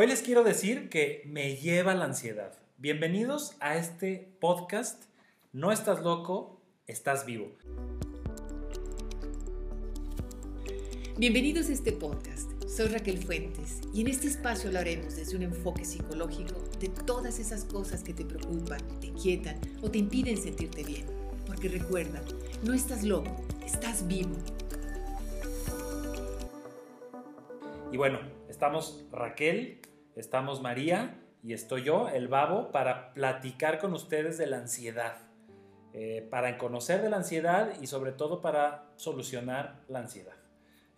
[0.00, 2.52] Hoy les quiero decir que me lleva la ansiedad.
[2.76, 5.02] Bienvenidos a este podcast.
[5.52, 7.50] No estás loco, estás vivo.
[11.16, 12.48] Bienvenidos a este podcast.
[12.68, 17.64] Soy Raquel Fuentes y en este espacio hablaremos desde un enfoque psicológico de todas esas
[17.64, 21.06] cosas que te preocupan, te quietan o te impiden sentirte bien.
[21.44, 22.22] Porque recuerda,
[22.62, 23.36] no estás loco,
[23.66, 24.36] estás vivo.
[27.90, 29.80] Y bueno, estamos Raquel,
[30.18, 35.16] estamos María y estoy yo, el babo, para platicar con ustedes de la ansiedad.
[35.94, 40.34] Eh, para conocer de la ansiedad y sobre todo para solucionar la ansiedad.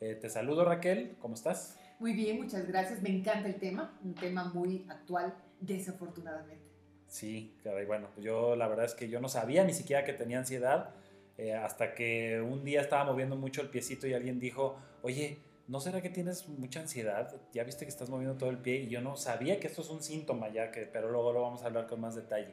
[0.01, 1.79] Eh, te saludo Raquel, ¿cómo estás?
[2.01, 3.01] Muy bien, muchas gracias.
[3.03, 6.65] Me encanta el tema, un tema muy actual, desafortunadamente.
[7.07, 10.39] Sí, caray, bueno, yo la verdad es que yo no sabía ni siquiera que tenía
[10.39, 10.95] ansiedad
[11.37, 15.39] eh, hasta que un día estaba moviendo mucho el piecito y alguien dijo, oye,
[15.71, 17.33] ¿no será que tienes mucha ansiedad?
[17.53, 19.91] Ya viste que estás moviendo todo el pie y yo no sabía que esto es
[19.91, 22.53] un síntoma ya, que, pero luego lo vamos a hablar con más detalle.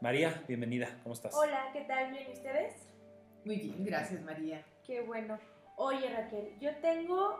[0.00, 1.32] María, bienvenida, ¿cómo estás?
[1.32, 2.10] Hola, ¿qué tal?
[2.10, 2.74] ¿Bien ustedes?
[3.44, 4.64] Muy bien, gracias María.
[4.84, 5.38] Qué bueno.
[5.76, 7.38] Oye Raquel, yo tengo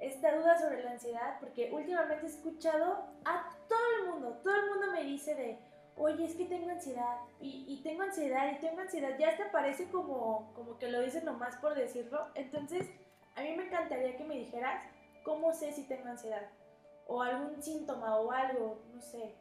[0.00, 4.70] esta duda sobre la ansiedad porque últimamente he escuchado a todo el mundo, todo el
[4.70, 5.58] mundo me dice de,
[5.96, 9.84] oye, es que tengo ansiedad y, y tengo ansiedad y tengo ansiedad, ya hasta parece
[9.84, 12.88] como, como que lo dicen nomás por decirlo, entonces
[13.38, 14.82] a mí me encantaría que me dijeras
[15.22, 16.42] cómo sé si tengo ansiedad
[17.06, 19.34] o algún síntoma o algo, no sé.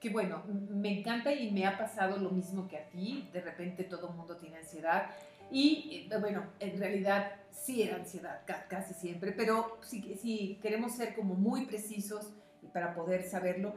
[0.00, 3.28] Que bueno, me encanta y me ha pasado lo mismo que a ti.
[3.32, 5.10] De repente todo el mundo tiene ansiedad.
[5.50, 11.14] Y eh, bueno, en realidad sí era ansiedad, casi siempre, pero si, si queremos ser
[11.14, 12.32] como muy precisos
[12.72, 13.74] para poder saberlo,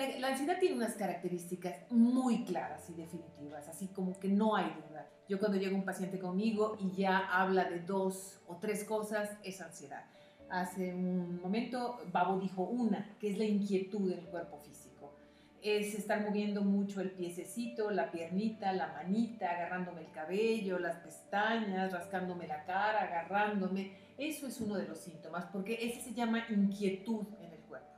[0.00, 4.66] la, la, ansiedad tiene unas características muy claras y definitivas, así como que no hay
[4.88, 5.06] duda.
[5.28, 9.60] Yo cuando llega un paciente conmigo y ya habla de dos o tres cosas, es
[9.60, 10.04] ansiedad.
[10.48, 15.14] Hace un momento Babo dijo una, que es la inquietud del cuerpo físico.
[15.62, 21.92] Es estar moviendo mucho el piececito, la piernita, la manita, agarrándome el cabello, las pestañas,
[21.92, 23.92] rascándome la cara, agarrándome.
[24.16, 27.88] Eso es uno de los síntomas, porque ese se llama inquietud en el cuerpo.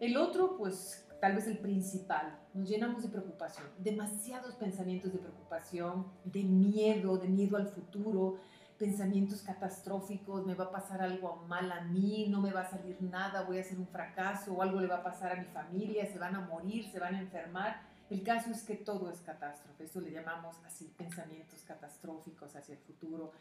[0.00, 6.06] El otro, pues tal vez el principal, nos llenamos de preocupación, demasiados pensamientos de preocupación,
[6.24, 8.38] de miedo, de miedo al futuro,
[8.78, 13.00] pensamientos catastróficos, me va a pasar algo mal a mí, no me va a salir
[13.00, 16.06] nada, voy a hacer un fracaso o algo le va a pasar a mi familia,
[16.06, 17.80] se van a morir, se van a enfermar.
[18.10, 22.80] El caso es que todo es catástrofe, eso le llamamos así pensamientos catastróficos hacia el
[22.80, 23.32] futuro.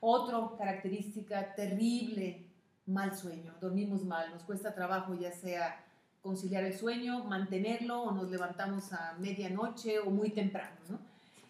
[0.00, 2.50] Otra característica terrible,
[2.86, 5.84] mal sueño, dormimos mal, nos cuesta trabajo ya sea
[6.22, 10.76] conciliar el sueño, mantenerlo o nos levantamos a medianoche o muy temprano.
[10.88, 10.98] ¿no?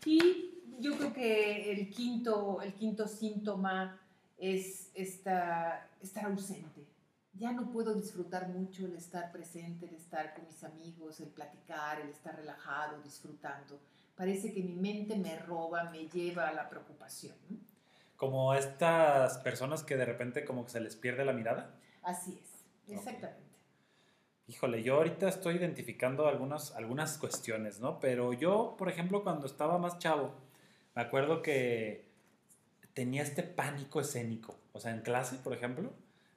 [0.04, 4.00] Y yo creo que el quinto, el quinto síntoma
[4.38, 6.86] es esta, estar ausente.
[7.34, 12.00] Ya no puedo disfrutar mucho el estar presente, el estar con mis amigos, el platicar,
[12.00, 13.78] el estar relajado, disfrutando.
[14.16, 17.34] Parece que mi mente me roba, me lleva a la preocupación.
[17.48, 17.56] ¿no?
[18.16, 21.74] Como estas personas que de repente como que se les pierde la mirada.
[22.02, 23.40] Así es, exactamente.
[23.40, 23.49] Okay.
[24.50, 28.00] Híjole, yo ahorita estoy identificando algunas, algunas cuestiones, ¿no?
[28.00, 30.34] Pero yo, por ejemplo, cuando estaba más chavo,
[30.96, 32.10] me acuerdo que
[32.92, 34.58] tenía este pánico escénico.
[34.72, 35.92] O sea, en clase, por ejemplo,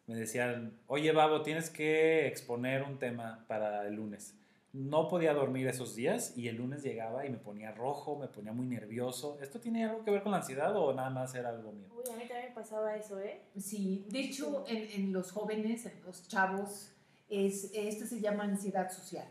[0.06, 4.36] me decían, oye, Babo, tienes que exponer un tema para el lunes.
[4.74, 8.54] No podía dormir esos días y el lunes llegaba y me ponía rojo, me ponía
[8.54, 9.40] muy nervioso.
[9.42, 11.88] ¿Esto tiene algo que ver con la ansiedad o nada más era algo mío?
[11.96, 13.42] Uy, a mí también pasaba eso, ¿eh?
[13.58, 16.93] Sí, de hecho, en, en los jóvenes, en los chavos,
[17.34, 19.28] es, esto se llama ansiedad social.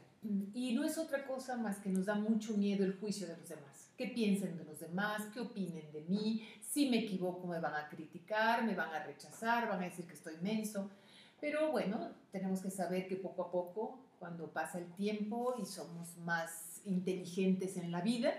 [0.54, 3.48] Y no es otra cosa más que nos da mucho miedo el juicio de los
[3.48, 3.90] demás.
[3.96, 5.22] ¿Qué piensen de los demás?
[5.34, 6.46] ¿Qué opinen de mí?
[6.60, 10.14] Si me equivoco me van a criticar, me van a rechazar, van a decir que
[10.14, 10.90] estoy menso.
[11.40, 16.16] Pero bueno, tenemos que saber que poco a poco, cuando pasa el tiempo y somos
[16.18, 18.32] más inteligentes en la vida,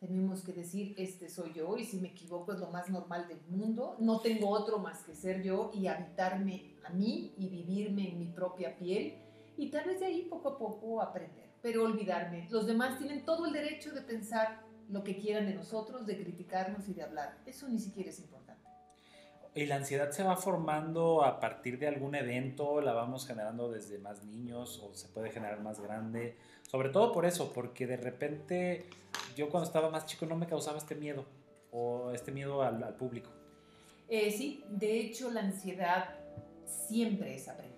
[0.00, 3.40] tenemos que decir, este soy yo y si me equivoco es lo más normal del
[3.48, 8.18] mundo, no tengo otro más que ser yo y habitarme a mí y vivirme en
[8.18, 9.14] mi propia piel
[9.56, 12.46] y tal vez de ahí poco a poco aprender, pero olvidarme.
[12.50, 16.88] Los demás tienen todo el derecho de pensar lo que quieran de nosotros, de criticarnos
[16.88, 17.38] y de hablar.
[17.46, 18.62] Eso ni siquiera es importante.
[19.54, 22.82] ¿Y la ansiedad se va formando a partir de algún evento?
[22.82, 26.36] ¿La vamos generando desde más niños o se puede generar más grande?
[26.70, 28.84] Sobre todo por eso, porque de repente
[29.34, 31.24] yo cuando estaba más chico no me causaba este miedo
[31.72, 33.30] o este miedo al, al público.
[34.08, 36.25] Eh, sí, de hecho la ansiedad
[36.66, 37.76] siempre es aprendida.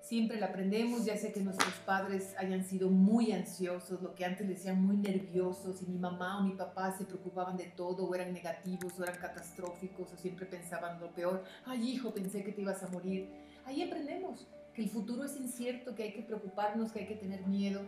[0.00, 4.46] Siempre la aprendemos, ya sea que nuestros padres hayan sido muy ansiosos, lo que antes
[4.46, 8.14] le decían muy nerviosos, y mi mamá o mi papá se preocupaban de todo, o
[8.14, 11.44] eran negativos, o eran catastróficos, o siempre pensaban lo peor.
[11.66, 13.28] Ay, hijo, pensé que te ibas a morir.
[13.66, 17.46] Ahí aprendemos que el futuro es incierto, que hay que preocuparnos, que hay que tener
[17.46, 17.82] miedo.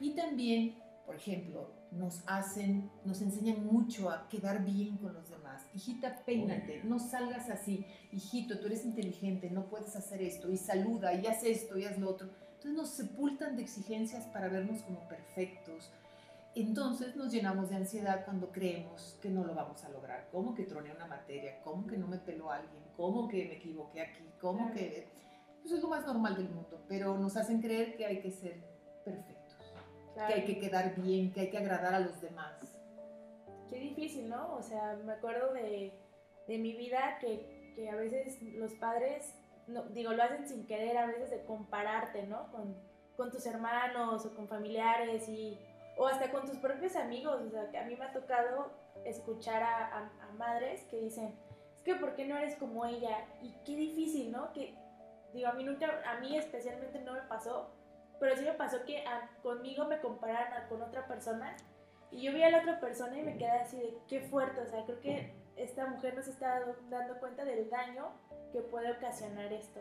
[0.00, 5.64] Y también, por ejemplo, nos hacen, nos enseñan mucho a quedar bien con los demás.
[5.72, 7.86] Hijita, peínate, no salgas así.
[8.12, 10.50] Hijito, tú eres inteligente, no puedes hacer esto.
[10.50, 12.28] Y saluda, y haz esto, y haz lo otro.
[12.54, 15.92] Entonces nos sepultan de exigencias para vernos como perfectos.
[16.56, 20.28] Entonces nos llenamos de ansiedad cuando creemos que no lo vamos a lograr.
[20.32, 21.60] ¿Cómo que troné una materia?
[21.62, 22.82] ¿Cómo que no me peló alguien?
[22.96, 24.24] ¿Cómo que me equivoqué aquí?
[24.40, 25.06] ¿Cómo que...?
[25.60, 28.62] Pues es lo más normal del mundo, pero nos hacen creer que hay que ser
[29.04, 29.35] perfectos,
[30.26, 32.54] que hay que quedar bien, que hay que agradar a los demás.
[33.68, 34.54] Qué difícil, ¿no?
[34.54, 35.92] O sea, me acuerdo de,
[36.46, 39.34] de mi vida que, que, a veces los padres,
[39.66, 42.50] no, digo, lo hacen sin querer, a veces de compararte, ¿no?
[42.52, 42.76] Con,
[43.16, 45.58] con tus hermanos o con familiares y,
[45.98, 47.42] o hasta con tus propios amigos.
[47.42, 48.70] O sea, que a mí me ha tocado
[49.04, 51.34] escuchar a, a, a madres que dicen,
[51.78, 53.26] es que ¿por qué no eres como ella?
[53.42, 54.52] Y qué difícil, ¿no?
[54.52, 54.74] Que
[55.36, 57.70] Digo, a mí nunca, a mí especialmente no me pasó,
[58.18, 59.04] pero sí me pasó que
[59.42, 61.56] conmigo me compararan con otra persona
[62.10, 64.66] y yo vi a la otra persona y me quedé así de qué fuerte, o
[64.66, 68.10] sea, creo que esta mujer no se está dando cuenta del daño
[68.52, 69.80] que puede ocasionar esto.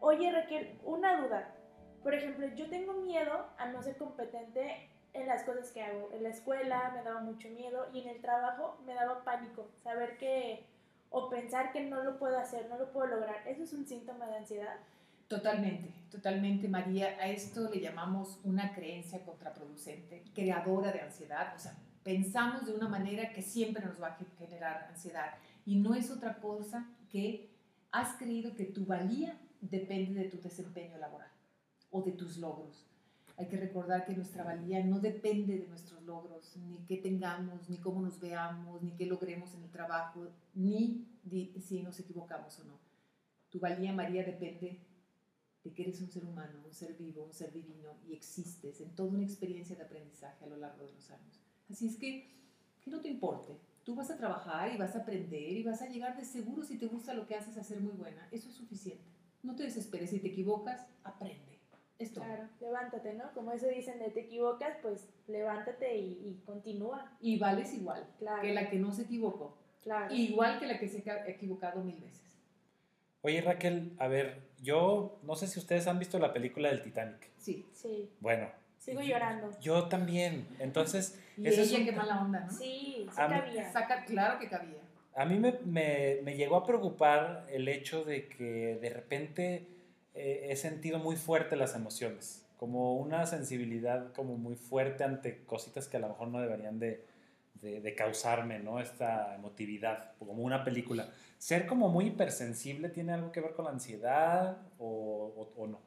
[0.00, 1.54] Oye Raquel, una duda.
[2.02, 6.10] Por ejemplo, yo tengo miedo a no ser competente en las cosas que hago.
[6.12, 9.68] En la escuela me daba mucho miedo y en el trabajo me daba pánico.
[9.82, 10.64] Saber que
[11.10, 13.46] o pensar que no lo puedo hacer, no lo puedo lograr.
[13.46, 14.76] ¿Eso es un síntoma de ansiedad?
[15.28, 17.16] Totalmente, totalmente, María.
[17.20, 21.52] A esto le llamamos una creencia contraproducente, creadora de ansiedad.
[21.56, 25.34] O sea, pensamos de una manera que siempre nos va a generar ansiedad.
[25.64, 27.50] Y no es otra cosa que
[27.90, 31.30] has creído que tu valía depende de tu desempeño laboral
[31.90, 32.86] o de tus logros.
[33.36, 37.78] Hay que recordar que nuestra valía no depende de nuestros logros, ni qué tengamos, ni
[37.78, 41.04] cómo nos veamos, ni qué logremos en el trabajo, ni
[41.60, 42.78] si nos equivocamos o no.
[43.50, 44.80] Tu valía, María, depende
[45.66, 48.94] de que eres un ser humano, un ser vivo, un ser divino y existes en
[48.94, 51.40] toda una experiencia de aprendizaje a lo largo de los años.
[51.68, 52.30] Así es que,
[52.84, 53.58] que no te importe.
[53.82, 56.78] Tú vas a trabajar y vas a aprender y vas a llegar de seguro si
[56.78, 58.28] te gusta lo que haces a ser muy buena.
[58.30, 59.04] Eso es suficiente.
[59.42, 60.10] No te desesperes.
[60.10, 61.58] Si te equivocas, aprende
[61.98, 62.20] esto.
[62.20, 63.32] Claro, levántate, ¿no?
[63.34, 67.16] Como eso dicen de te equivocas, pues levántate y, continúa.
[67.20, 68.06] Y vales igual
[68.40, 69.58] que la que no se equivocó.
[69.82, 70.14] Claro.
[70.14, 72.38] Igual que la que se ha equivocado mil veces.
[73.22, 77.30] Oye Raquel, a ver, yo no sé si ustedes han visto la película del Titanic.
[77.38, 77.66] Sí.
[77.72, 78.10] Sí.
[78.20, 78.48] Bueno.
[78.78, 79.50] Sigo llorando.
[79.60, 80.46] Yo también.
[80.58, 81.18] Entonces.
[81.36, 82.52] y ella, es qué mala onda, ¿no?
[82.52, 83.72] Sí, sí cabía.
[83.72, 84.78] Saca, claro que cabía.
[85.14, 89.66] A mí me, me, me llegó a preocupar el hecho de que de repente
[90.14, 95.88] eh, he sentido muy fuerte las emociones, como una sensibilidad como muy fuerte ante cositas
[95.88, 97.04] que a lo mejor no deberían de,
[97.60, 98.80] de, causarme, ¿no?
[98.80, 101.08] Esta emotividad, como una película.
[101.38, 105.80] ¿Ser como muy hipersensible tiene algo que ver con la ansiedad o, o, no?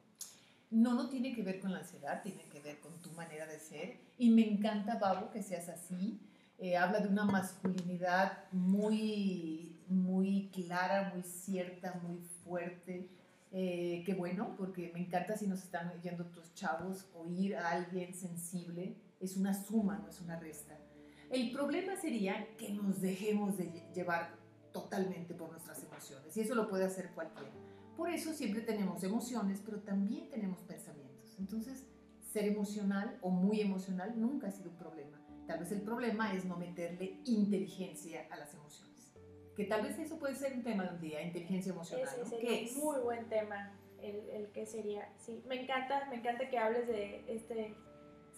[0.72, 3.60] No, no tiene que ver con la ansiedad, tiene que ver con tu manera de
[3.60, 3.98] ser.
[4.18, 6.20] Y me encanta, Pablo, que seas así.
[6.58, 13.10] Eh, habla de una masculinidad muy, muy clara, muy cierta, muy fuerte.
[13.52, 18.14] Eh, qué bueno, porque me encanta si nos están oyendo tus chavos, oír a alguien
[18.14, 20.78] sensible es una suma, no es una resta.
[21.30, 24.36] El problema sería que nos dejemos de llevar
[24.72, 27.52] totalmente por nuestras emociones, y eso lo puede hacer cualquiera.
[27.96, 31.36] Por eso siempre tenemos emociones, pero también tenemos pensamientos.
[31.38, 31.86] Entonces,
[32.32, 35.20] ser emocional o muy emocional nunca ha sido un problema.
[35.48, 38.90] Tal vez el problema es no meterle inteligencia a las emociones
[39.60, 42.08] que tal vez eso puede ser un tema de un día, inteligencia emocional.
[42.08, 46.48] Ese sería un muy buen tema, el, el que sería, sí, me encanta, me encanta
[46.48, 47.76] que hables de este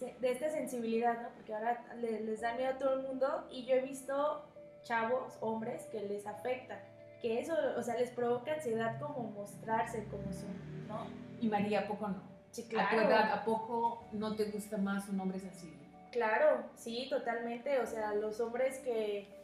[0.05, 1.29] de esta sensibilidad, ¿no?
[1.29, 4.45] Porque ahora les, da miedo a todo el mundo y yo he visto
[4.83, 6.79] chavos, hombres, que les afecta,
[7.21, 11.05] que eso, o sea, les provoca ansiedad como mostrarse como son, ¿no?
[11.39, 12.21] Y María, ¿a poco no?
[12.51, 12.87] Sí, claro.
[12.87, 15.77] ¿A tu edad, a poco no te gusta más un hombre sensible?
[16.11, 19.41] Claro, sí, totalmente, o sea, los hombres que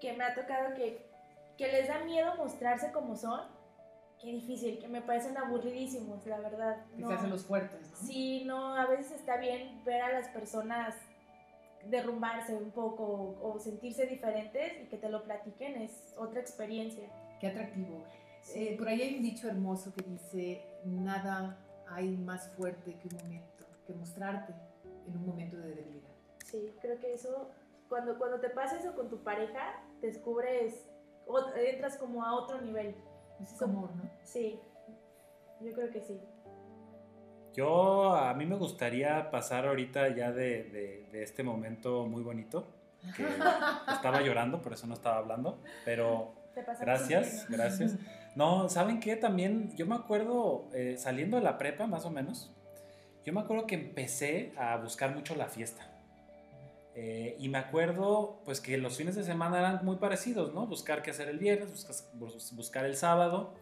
[0.00, 1.06] que me ha tocado que,
[1.56, 3.40] que les da miedo mostrarse como son,
[4.20, 6.84] qué difícil, que me parecen aburridísimos, la verdad.
[6.96, 7.96] Que se hacen los fuertes, ¿no?
[7.96, 10.94] Sí, no, a veces está bien ver a las personas
[11.86, 17.08] derrumbarse un poco o, sentirse diferentes y que te lo platiquen, es otra experiencia.
[17.40, 18.04] Qué atractivo.
[18.54, 23.22] Eh, por ahí hay un dicho hermoso que dice, nada hay más fuerte que un
[23.22, 24.54] momento, que mostrarte
[25.06, 26.10] en un momento de debilidad.
[26.44, 27.50] Sí, creo que eso
[27.88, 30.84] cuando, cuando te pasa eso con tu pareja, descubres,
[31.56, 32.94] entras como a otro nivel.
[33.42, 34.10] Es amor, ¿no?
[34.22, 34.58] Sí,
[35.60, 36.20] yo creo que sí.
[37.54, 42.68] Yo, a mí me gustaría pasar ahorita ya de, de, este momento muy bonito,
[43.16, 43.24] que
[43.92, 46.34] estaba llorando, por eso no estaba hablando, pero
[46.80, 47.96] gracias, gracias.
[48.36, 49.16] No, ¿saben qué?
[49.16, 52.52] También yo me acuerdo, eh, saliendo de la prepa más o menos,
[53.24, 55.97] yo me acuerdo que empecé a buscar mucho la fiesta.
[56.94, 60.66] Eh, y me acuerdo pues que los fines de semana eran muy parecidos, ¿no?
[60.66, 61.94] Buscar qué hacer el viernes, buscar,
[62.52, 63.54] buscar el sábado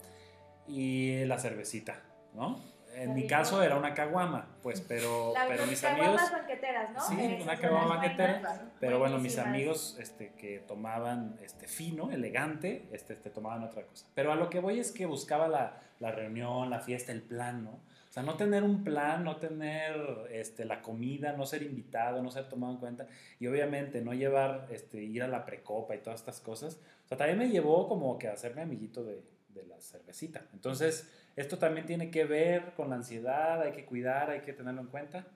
[0.66, 2.02] y la cervecita,
[2.35, 2.59] ¿no?
[2.97, 6.18] En mi caso era una caguama, pues, pero, pero mis amigos...
[6.33, 7.00] banqueteras, ¿no?
[7.02, 8.71] Sí, una caguama banquetera.
[8.80, 14.06] Pero bueno, mis amigos este, que tomaban este, fino, elegante, este, este, tomaban otra cosa.
[14.14, 17.64] Pero a lo que voy es que buscaba la, la reunión, la fiesta, el plan,
[17.64, 17.80] ¿no?
[18.17, 19.95] Sea, no tener un plan, no tener
[20.31, 23.07] este, la comida, no ser invitado, no ser tomado en cuenta.
[23.39, 26.81] Y obviamente no llevar, este, ir a la precopa y todas estas cosas.
[27.05, 30.47] O sea, también me llevó como que a hacerme amiguito de, de la cervecita.
[30.55, 33.61] Entonces ¿Esto también tiene que ver con la ansiedad?
[33.61, 34.31] ¿Hay que cuidar?
[34.31, 35.27] ¿Hay que tenerlo en cuenta?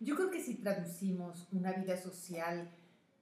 [0.00, 2.68] Yo creo que si traducimos una vida social,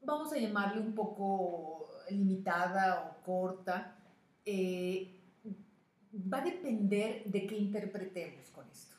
[0.03, 3.99] vamos a llamarle un poco limitada o corta,
[4.47, 5.16] eh,
[6.17, 8.97] va a depender de qué interpretemos con esto.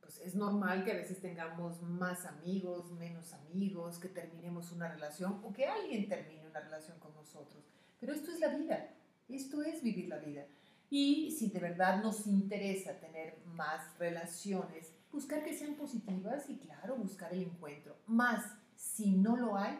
[0.00, 5.40] Pues es normal que a veces tengamos más amigos, menos amigos, que terminemos una relación
[5.44, 7.64] o que alguien termine una relación con nosotros.
[8.00, 8.94] Pero esto es la vida,
[9.28, 10.46] esto es vivir la vida.
[10.88, 16.96] Y si de verdad nos interesa tener más relaciones, buscar que sean positivas y claro,
[16.96, 17.96] buscar el encuentro.
[18.06, 18.44] Más,
[18.76, 19.78] si no lo hay,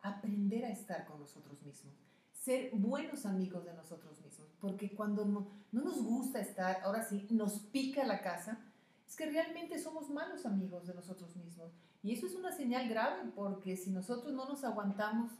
[0.00, 2.07] aprender a estar con nosotros mismos.
[2.48, 4.48] Ser buenos amigos de nosotros mismos.
[4.58, 8.58] Porque cuando no, no nos gusta estar, ahora sí, nos pica la casa,
[9.06, 11.70] es que realmente somos malos amigos de nosotros mismos.
[12.02, 15.30] Y eso es una señal grave porque si nosotros no nos aguantamos,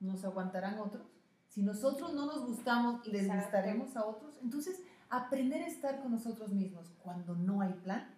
[0.00, 1.06] ¿nos aguantarán otros?
[1.46, 4.36] Si nosotros no nos gustamos, les gustaremos a otros.
[4.42, 8.12] Entonces, aprender a estar con nosotros mismos cuando no hay plan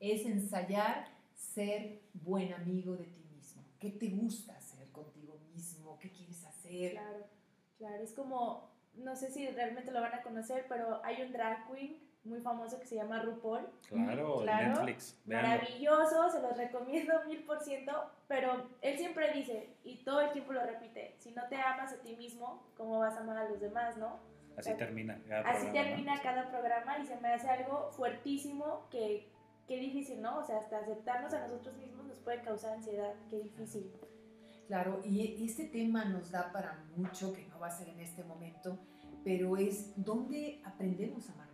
[0.00, 3.62] es ensayar ser buen amigo de ti mismo.
[3.78, 5.98] ¿Qué te gusta hacer contigo mismo?
[5.98, 6.92] ¿Qué quieres hacer?
[6.92, 7.35] Claro,
[7.78, 8.02] claro.
[8.02, 12.06] Es como, no sé si realmente lo van a conocer, pero hay un drag queen
[12.26, 13.66] muy famoso que se llama RuPaul.
[13.88, 15.18] Claro, Netflix.
[15.24, 20.52] Maravilloso, se los recomiendo mil por ciento, pero él siempre dice, y todo el tiempo
[20.52, 23.60] lo repite, si no te amas a ti mismo, ¿cómo vas a amar a los
[23.60, 24.18] demás, no?
[24.56, 29.30] Así termina cada Así termina cada programa y se me hace algo fuertísimo que,
[29.68, 30.38] qué difícil, ¿no?
[30.38, 33.92] O sea, hasta aceptarnos a nosotros mismos nos puede causar ansiedad, qué difícil.
[34.66, 38.24] Claro, y este tema nos da para mucho, que no va a ser en este
[38.24, 38.78] momento,
[39.24, 41.46] pero es dónde aprendemos a amar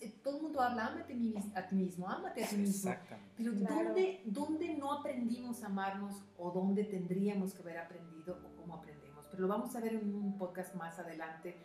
[0.00, 1.14] eh, todo el mundo habla, ámate
[1.54, 2.92] a ti mismo, ámate a ti mismo.
[3.36, 8.74] Pero ¿dónde, ¿dónde no aprendimos a amarnos o dónde tendríamos que haber aprendido o cómo
[8.74, 9.26] aprendemos?
[9.30, 11.56] Pero lo vamos a ver en un podcast más adelante,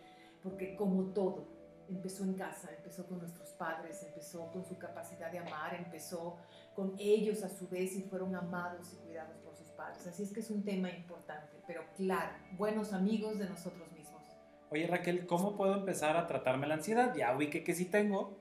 [0.42, 1.48] porque como todo,
[1.90, 6.38] empezó en casa, empezó con nuestros padres, empezó con su capacidad de amar, empezó
[6.74, 9.45] con ellos a su vez y fueron amados y cuidados
[9.76, 10.08] padres.
[10.08, 14.06] Así es que es un tema importante, pero claro, buenos amigos de nosotros mismos
[14.76, 17.16] oye Raquel, ¿cómo puedo empezar a tratarme la ansiedad?
[17.16, 18.38] Ya ubiqué que sí tengo,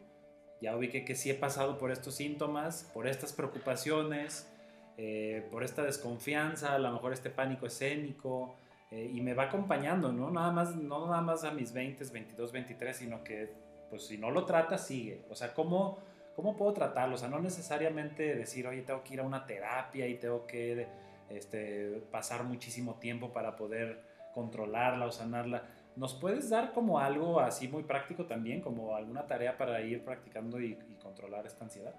[0.61, 4.51] ya ubiqué que sí he pasado por estos síntomas, por estas preocupaciones,
[4.97, 8.57] eh, por esta desconfianza, a lo mejor este pánico escénico,
[8.91, 10.31] eh, y me va acompañando, ¿no?
[10.31, 13.53] Nada más, no nada más a mis 20, 22, 23, sino que,
[13.91, 15.25] pues si no lo trata, sigue.
[15.31, 15.99] O sea, ¿cómo,
[16.37, 17.17] ¿cómo puedo tratarlo?
[17.17, 20.87] O sea, no necesariamente decir, oye, tengo que ir a una terapia y tengo que
[21.37, 24.03] este, pasar muchísimo tiempo para poder
[24.35, 25.65] controlarla o sanarla
[25.97, 30.61] ¿Nos puedes dar como algo así muy práctico también, como alguna tarea para ir practicando
[30.61, 31.95] y, controlar esta ansiedad?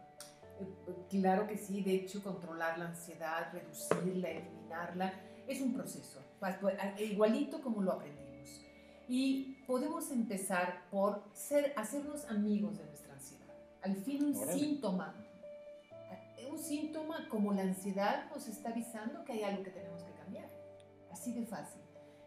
[1.10, 5.13] Claro que sí, de hecho controlar la ansiedad, reducirla, eliminarla,
[5.48, 6.22] es un proceso,
[7.00, 8.62] igualito como lo aprendimos.
[9.08, 13.46] Y podemos empezar por ser, hacernos amigos de nuestra ansiedad.
[13.82, 15.13] Al fin un síntoma,
[16.55, 20.50] un síntoma como la ansiedad nos está avisando que hay algo que tenemos que cambiar.
[21.12, 21.81] Así de fácil.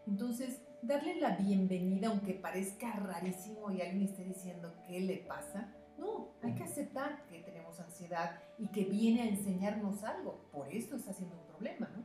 [0.05, 5.73] Entonces, darle la bienvenida, aunque parezca rarísimo y alguien esté diciendo qué le pasa.
[5.97, 10.47] No, hay que aceptar que tenemos ansiedad y que viene a enseñarnos algo.
[10.51, 12.03] Por esto está siendo un problema, ¿no?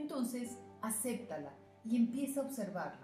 [0.00, 1.54] Entonces, acéptala
[1.84, 3.03] y empieza a observarla.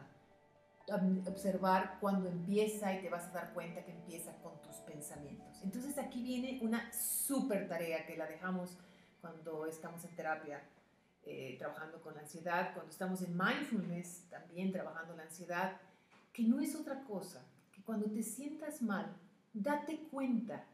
[1.26, 5.62] Observar cuando empieza y te vas a dar cuenta que empieza con tus pensamientos.
[5.62, 8.76] Entonces aquí viene una súper tarea que la dejamos
[9.20, 10.62] cuando estamos en terapia
[11.22, 15.76] eh, trabajando con la ansiedad, cuando estamos en mindfulness, también trabajando la ansiedad,
[16.32, 19.14] que no es otra cosa, que cuando te sientas mal,
[19.52, 20.64] date cuenta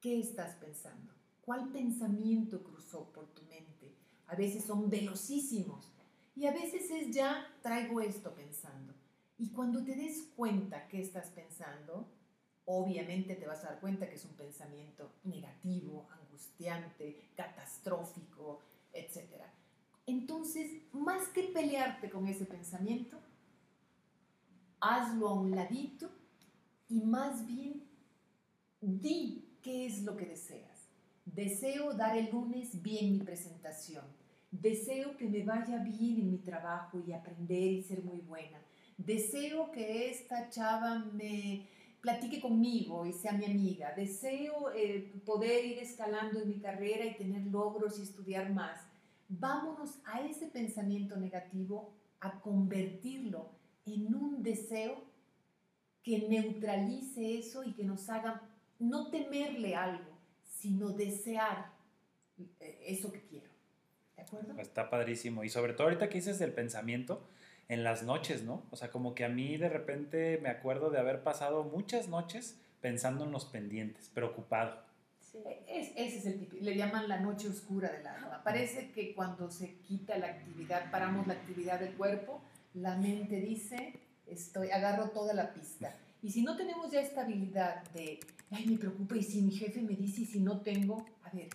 [0.00, 3.94] qué estás pensando, cuál pensamiento cruzó por tu mente.
[4.26, 5.90] A veces son velocísimos
[6.34, 8.92] y a veces es ya traigo esto pensando.
[9.38, 12.08] Y cuando te des cuenta qué estás pensando,
[12.64, 18.60] obviamente te vas a dar cuenta que es un pensamiento negativo, angustiante, catastrófico,
[18.92, 19.42] etc.
[20.06, 23.18] Entonces, más que pelearte con ese pensamiento,
[24.80, 26.10] hazlo a un ladito
[26.88, 27.82] y más bien
[28.80, 30.88] di qué es lo que deseas.
[31.24, 34.04] Deseo dar el lunes bien mi presentación.
[34.50, 38.58] Deseo que me vaya bien en mi trabajo y aprender y ser muy buena.
[38.96, 41.68] Deseo que esta chava me
[42.00, 43.92] platique conmigo y sea mi amiga.
[43.94, 48.80] Deseo eh, poder ir escalando en mi carrera y tener logros y estudiar más.
[49.28, 53.50] Vámonos a ese pensamiento negativo a convertirlo
[53.84, 55.02] en un deseo
[56.02, 58.42] que neutralice eso y que nos haga
[58.78, 61.72] no temerle algo, sino desear
[62.60, 63.50] eh, eso que quiero.
[64.16, 64.54] ¿De acuerdo?
[64.58, 65.44] Está padrísimo.
[65.44, 67.26] Y sobre todo ahorita que dices del pensamiento,
[67.68, 68.62] en las noches, ¿no?
[68.70, 72.60] O sea, como que a mí de repente me acuerdo de haber pasado muchas noches
[72.80, 74.84] pensando en los pendientes, preocupado.
[75.20, 75.38] Sí.
[75.68, 78.42] Es, ese es el tipo, le llaman la noche oscura del alma.
[78.44, 82.40] Parece que cuando se quita la actividad, paramos la actividad del cuerpo,
[82.74, 83.94] la mente dice,
[84.26, 85.96] estoy, agarro toda la pista.
[86.22, 88.20] Y si no tenemos ya estabilidad de,
[88.50, 91.48] ay, me preocupa y si mi jefe me dice y si no tengo, a ver,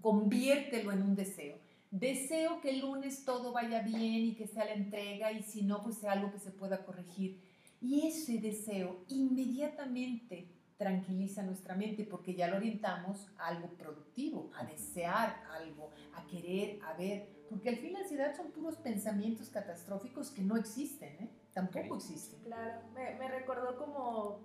[0.00, 1.56] conviértelo en un deseo
[1.90, 5.82] deseo que el lunes todo vaya bien y que sea la entrega y si no,
[5.82, 7.40] pues sea algo que se pueda corregir.
[7.80, 14.64] Y ese deseo inmediatamente tranquiliza nuestra mente porque ya lo orientamos a algo productivo, a
[14.64, 20.30] desear algo, a querer, a ver, porque al fin la ansiedad son puros pensamientos catastróficos
[20.30, 21.30] que no existen, ¿eh?
[21.52, 22.40] tampoco existen.
[22.44, 24.40] Claro, me, me recordó como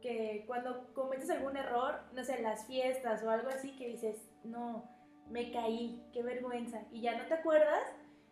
[0.00, 4.93] que cuando cometes algún error, no sé, las fiestas o algo así, que dices, no,
[5.28, 7.82] me caí, qué vergüenza, y ya no te acuerdas,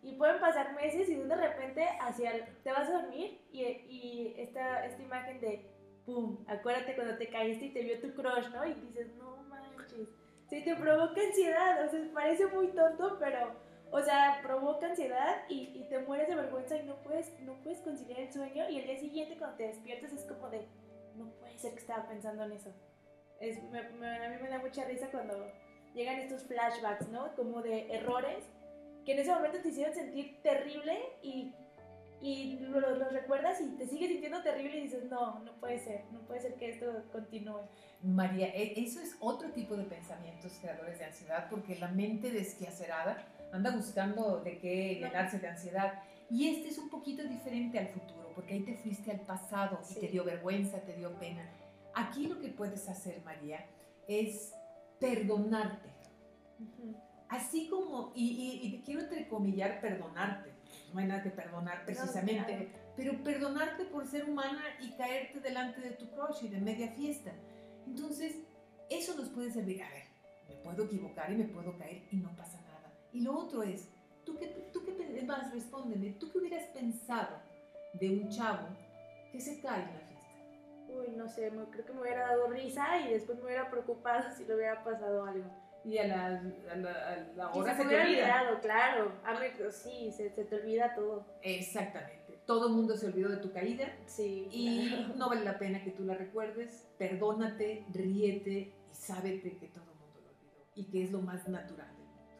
[0.02, 2.32] y pueden pasar meses y de repente hacia
[2.64, 5.70] te vas a dormir y, y esta, esta imagen de,
[6.04, 8.66] ¡pum!, acuérdate cuando te caíste y te vio tu crush, ¿no?
[8.66, 10.08] Y dices, no manches,
[10.48, 13.54] sí, te provoca ansiedad, o sea, parece muy tonto, pero,
[13.92, 17.80] o sea, provoca ansiedad y, y te mueres de vergüenza y no puedes, no puedes
[17.82, 20.66] conciliar el sueño y el día siguiente cuando te despiertas es como de,
[21.14, 22.74] no puede ser que estaba pensando en eso.
[23.38, 25.46] Es, a mí me da mucha risa cuando
[25.94, 27.34] llegan estos flashbacks, ¿no?
[27.34, 28.44] Como de errores
[29.04, 31.52] que en ese momento te hicieron sentir terrible y,
[32.20, 36.04] y los lo recuerdas y te sigues sintiendo terrible y dices, no, no puede ser,
[36.12, 37.60] no puede ser que esto continúe.
[38.02, 43.26] María, e, eso es otro tipo de pensamientos creadores de ansiedad porque la mente desquiacerada
[43.52, 45.94] anda buscando de qué llenarse de ansiedad.
[46.30, 50.00] Y este es un poquito diferente al futuro, porque ahí te fuiste al pasado y
[50.00, 51.46] te dio vergüenza, te dio pena.
[51.94, 53.66] Aquí lo que puedes hacer, María,
[54.08, 54.54] es
[55.02, 55.90] perdonarte.
[57.28, 60.50] Así como, y, y, quiero entrecomillar perdonarte,
[60.92, 65.90] no hay nada que perdonar precisamente, pero perdonarte por ser humana y caerte delante de
[65.92, 67.32] tu crush y de media fiesta.
[67.86, 68.36] Entonces,
[68.90, 69.82] eso nos puede servir.
[69.82, 70.04] A ver,
[70.48, 72.92] me puedo equivocar y me puedo caer y no pasa nada.
[73.12, 73.88] Y lo otro es,
[74.24, 75.52] ¿tú qué, tú qué más?
[75.52, 77.38] Respóndeme, ¿tú qué hubieras pensado
[77.94, 78.68] de un chavo
[79.30, 80.11] que se cae en la fiesta?
[80.94, 84.44] Uy, no sé, creo que me hubiera dado risa y después me hubiera preocupado si
[84.44, 85.50] le hubiera pasado algo.
[85.84, 86.76] Y a la, a
[87.34, 88.60] la, hora se, te olvida.
[88.60, 89.12] claro.
[89.24, 91.26] A mí, sí, se, te olvida todo.
[91.42, 92.38] Exactamente.
[92.46, 93.92] Todo el mundo se olvidó de tu caída.
[94.06, 94.46] Sí.
[94.52, 96.88] Y no vale la pena que tú la recuerdes.
[96.98, 100.62] Perdónate, ríete y sábete que todo el mundo lo olvidó.
[100.76, 102.32] Y que es lo más natural del mundo.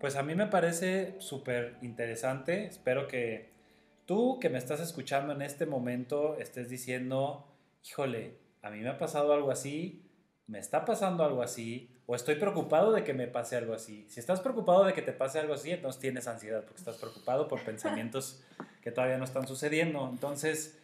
[0.00, 2.64] Pues a mí me parece súper interesante.
[2.64, 3.59] Espero que
[4.10, 7.46] tú que me estás escuchando en este momento estés diciendo,
[7.86, 10.02] híjole, a mí me ha pasado algo así,
[10.48, 14.08] me está pasando algo así, o estoy preocupado de que me pase algo así.
[14.08, 17.46] Si estás preocupado de que te pase algo así, entonces tienes ansiedad, porque estás preocupado
[17.46, 18.42] por pensamientos
[18.82, 20.08] que todavía no están sucediendo.
[20.10, 20.76] Entonces,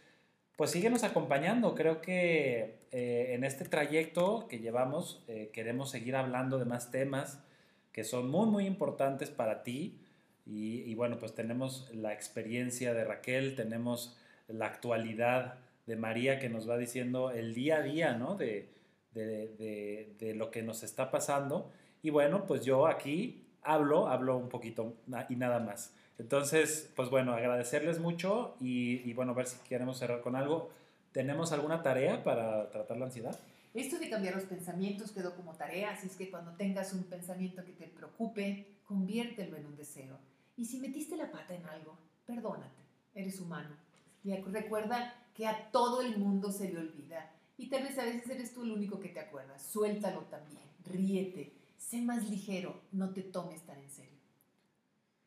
[0.54, 1.74] pues síguenos acompañando.
[1.74, 7.42] Creo que eh, en este trayecto que llevamos eh, queremos seguir hablando de más temas
[7.90, 10.05] que son muy, muy importantes para ti
[10.48, 16.70] y, bueno, pues tenemos la experiencia de Raquel, tenemos la actualidad de María que nos
[16.70, 18.36] va diciendo el día a día, ¿no?
[18.36, 18.68] De,
[19.12, 21.72] de, de, lo que nos está pasando.
[22.00, 24.94] Y bueno, pues yo aquí hablo, hablo un poquito
[25.28, 25.92] y nada más.
[26.18, 30.70] Entonces, pues bueno, agradecerles mucho y, y bueno, ver si queremos cerrar con algo.
[31.10, 33.36] ¿Tenemos alguna tarea para tratar la ansiedad?
[33.74, 37.64] Esto de cambiar los pensamientos quedó como tarea, así es que cuando tengas un pensamiento
[37.64, 40.18] que te preocupe, conviértelo en un deseo.
[40.56, 42.82] Y si metiste la pata en algo, perdónate,
[43.14, 43.76] eres humano.
[44.24, 47.30] Y recuerda que a todo el mundo se le olvida.
[47.58, 49.62] Y tal vez a veces eres tú el único que te acuerdas.
[49.62, 54.18] Suéltalo también, ríete, sé más ligero, no te tomes tan en serio.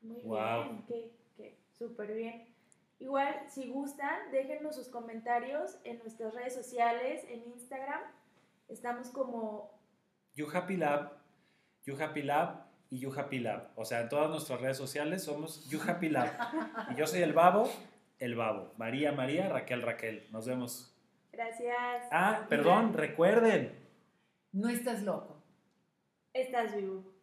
[0.02, 2.48] Muy bien, que, que súper bien.
[3.00, 8.02] Igual, si gustan, déjenos sus comentarios en nuestras redes sociales, en Instagram.
[8.68, 9.72] Estamos como...
[10.36, 11.14] You Happy Lab,
[11.86, 13.72] You Happy Lab y You Happy Lab.
[13.76, 16.32] O sea, en todas nuestras redes sociales somos You Happy Lab.
[16.92, 17.70] Y yo soy el babo,
[18.20, 18.74] el babo.
[18.78, 20.28] María, María, Raquel, Raquel.
[20.32, 20.96] Nos vemos.
[21.32, 22.04] Gracias.
[22.12, 23.74] Ah, perdón, recuerden.
[24.52, 25.44] No estás loco.
[26.34, 27.19] Estás vivo.